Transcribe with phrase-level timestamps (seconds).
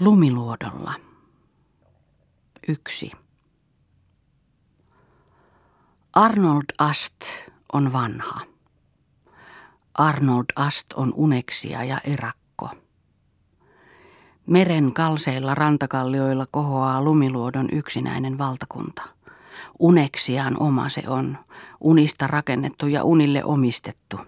[0.00, 0.94] Lumiluodolla.
[2.68, 3.12] Yksi.
[6.12, 7.14] Arnold Ast
[7.72, 8.40] on vanha.
[9.94, 12.70] Arnold Ast on uneksia ja erakko.
[14.46, 19.02] Meren kalseilla rantakallioilla kohoaa lumiluodon yksinäinen valtakunta.
[19.78, 21.38] Uneksiaan oma se on,
[21.80, 24.20] unista rakennettu ja unille omistettu.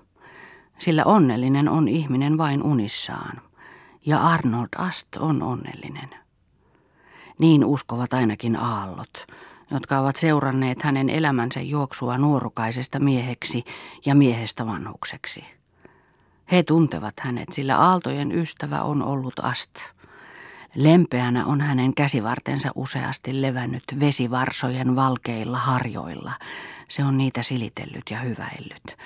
[0.78, 3.47] Sillä onnellinen on ihminen vain unissaan
[4.06, 6.10] ja Arnold Ast on onnellinen.
[7.38, 9.26] Niin uskovat ainakin aallot,
[9.70, 13.64] jotka ovat seuranneet hänen elämänsä juoksua nuorukaisesta mieheksi
[14.06, 15.44] ja miehestä vanhukseksi.
[16.52, 19.74] He tuntevat hänet, sillä aaltojen ystävä on ollut Ast.
[20.74, 26.32] Lempeänä on hänen käsivartensa useasti levännyt vesivarsojen valkeilla harjoilla.
[26.88, 28.96] Se on niitä silitellyt ja hyväillyt.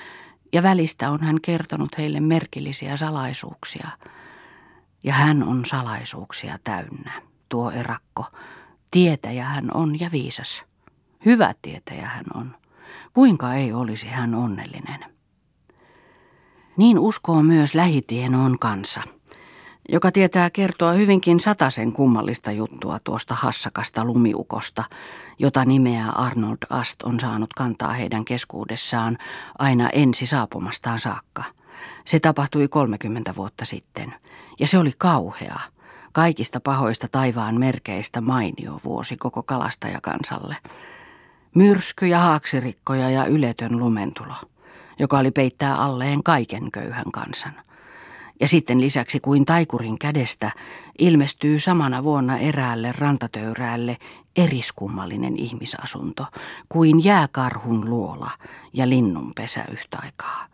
[0.53, 3.89] Ja välistä on hän kertonut heille merkillisiä salaisuuksia–
[5.05, 7.13] ja hän on salaisuuksia täynnä,
[7.49, 8.27] tuo erakko.
[8.91, 10.65] Tietäjä hän on ja viisas.
[11.25, 12.57] Hyvä tietäjä hän on.
[13.15, 15.05] Kuinka ei olisi hän onnellinen?
[16.77, 19.03] Niin uskoo myös lähitienoon kansa,
[19.89, 24.85] joka tietää kertoa hyvinkin sataisen kummallista juttua tuosta hassakasta lumiukosta,
[25.39, 29.19] jota nimeä Arnold Ast on saanut kantaa heidän keskuudessaan
[29.59, 31.45] aina ensi saapumastaan saakka–
[32.05, 34.15] se tapahtui 30 vuotta sitten,
[34.61, 35.61] ja se oli kauhea,
[36.13, 40.57] kaikista pahoista taivaan merkeistä mainio vuosi koko kalastajakansalle.
[41.55, 44.35] Myrsky ja haaksirikkoja ja yletön lumentulo,
[44.99, 47.55] joka oli peittää alleen kaiken köyhän kansan.
[48.41, 50.51] Ja sitten lisäksi kuin taikurin kädestä
[50.99, 53.97] ilmestyy samana vuonna eräälle rantatöyräälle
[54.37, 56.27] eriskummallinen ihmisasunto,
[56.69, 58.31] kuin jääkarhun luola
[58.73, 60.47] ja linnunpesä yhtä aikaa.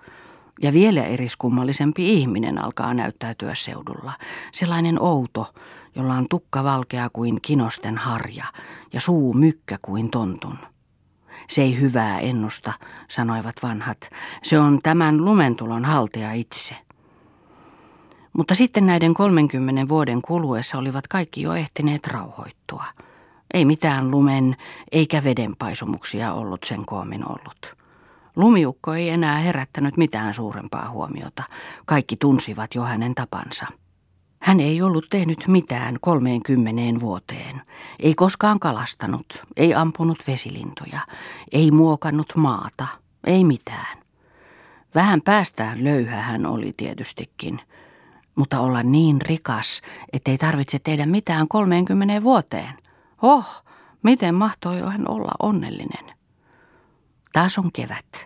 [0.62, 4.12] Ja vielä eriskummallisempi ihminen alkaa näyttäytyä seudulla.
[4.52, 5.54] Sellainen outo,
[5.96, 8.44] jolla on tukka valkea kuin kinosten harja
[8.92, 10.58] ja suu mykkä kuin tontun.
[11.48, 12.72] Se ei hyvää ennusta,
[13.08, 14.10] sanoivat vanhat.
[14.42, 16.76] Se on tämän lumentulon haltija itse.
[18.32, 22.84] Mutta sitten näiden 30 vuoden kuluessa olivat kaikki jo ehtineet rauhoittua.
[23.54, 24.56] Ei mitään lumen
[24.92, 27.77] eikä vedenpaisumuksia ollut sen koomin ollut.
[28.38, 31.42] Lumiukko ei enää herättänyt mitään suurempaa huomiota.
[31.86, 33.66] Kaikki tunsivat jo hänen tapansa.
[34.40, 37.62] Hän ei ollut tehnyt mitään kolmeenkymmeneen vuoteen.
[38.00, 41.00] Ei koskaan kalastanut, ei ampunut vesilintuja,
[41.52, 42.86] ei muokannut maata,
[43.26, 43.98] ei mitään.
[44.94, 47.60] Vähän päästään löyhä hän oli tietystikin,
[48.34, 49.82] mutta olla niin rikas,
[50.12, 52.74] ettei tarvitse tehdä mitään kolmeenkymmeneen vuoteen.
[53.22, 53.64] Oh,
[54.02, 56.16] miten mahtoi hän olla onnellinen.
[57.32, 58.17] Taas on kevät.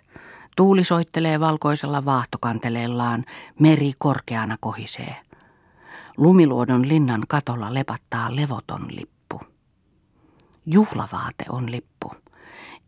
[0.57, 3.25] Tuuli soittelee valkoisella vaahtokanteleellaan,
[3.61, 5.17] meri korkeana kohisee.
[6.17, 9.41] Lumiluodon linnan katolla lepattaa levoton lippu.
[10.67, 12.12] Juhlavaate on lippu.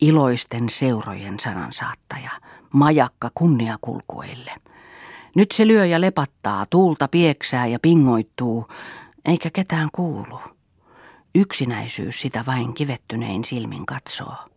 [0.01, 2.31] Iloisten seurojen sanansaattaja,
[2.73, 4.53] majakka kunniakulkuille.
[5.35, 8.67] Nyt se lyö ja lepattaa, tuulta pieksää ja pingoittuu,
[9.25, 10.41] eikä ketään kuulu.
[11.35, 14.54] Yksinäisyys sitä vain kivettynein silmin katsoo.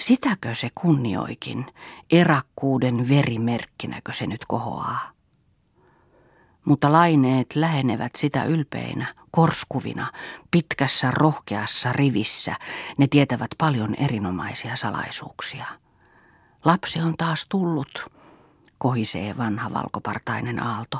[0.00, 1.66] Sitäkö se kunnioikin,
[2.10, 5.14] erakkuuden verimerkkinäkö se nyt kohoaa?
[6.64, 10.06] Mutta laineet lähenevät sitä ylpeinä, korskuvina,
[10.50, 12.56] pitkässä rohkeassa rivissä.
[12.98, 15.66] Ne tietävät paljon erinomaisia salaisuuksia.
[16.64, 18.12] Lapsi on taas tullut,
[18.78, 20.98] kohisee vanha valkopartainen aalto.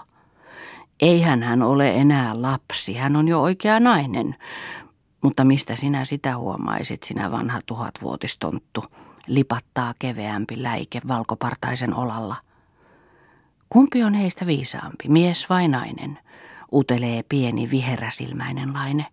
[1.00, 4.37] Eihän hän ole enää lapsi, hän on jo oikea nainen,
[5.25, 8.85] mutta mistä sinä sitä huomaisit, sinä vanha tuhatvuotistonttu,
[9.27, 12.37] lipattaa keveämpi läike valkopartaisen olalla.
[13.69, 16.19] Kumpi on heistä viisaampi, mies vai nainen,
[16.73, 19.07] utelee pieni viheräsilmäinen laine.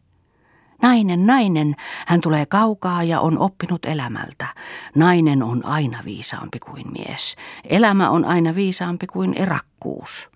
[0.82, 1.76] Nainen, nainen,
[2.08, 4.48] hän tulee kaukaa ja on oppinut elämältä.
[4.96, 7.36] Nainen on aina viisaampi kuin mies.
[7.64, 10.30] Elämä on aina viisaampi kuin erakkuus.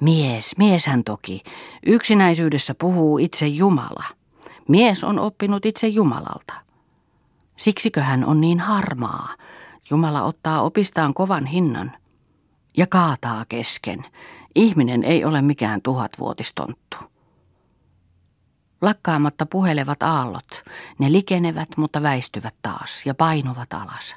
[0.00, 1.42] Mies, mies hän toki.
[1.86, 4.21] Yksinäisyydessä puhuu itse Jumala.
[4.68, 6.54] Mies on oppinut itse Jumalalta.
[7.56, 9.28] Siksikö hän on niin harmaa?
[9.90, 11.92] Jumala ottaa opistaan kovan hinnan
[12.76, 14.04] ja kaataa kesken.
[14.54, 16.96] Ihminen ei ole mikään tuhatvuotistonttu.
[18.80, 20.64] Lakkaamatta puhelevat aallot.
[20.98, 24.14] Ne likenevät, mutta väistyvät taas ja painuvat alas.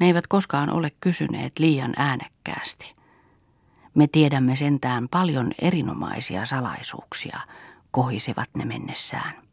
[0.00, 2.94] Ne eivät koskaan ole kysyneet liian äänekkäästi.
[3.94, 7.40] Me tiedämme sentään paljon erinomaisia salaisuuksia,
[7.90, 9.45] kohisivat ne mennessään.